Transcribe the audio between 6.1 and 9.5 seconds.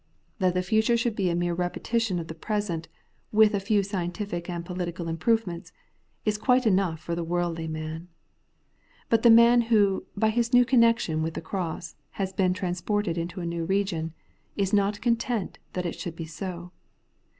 is quite enough for the worldly man. But the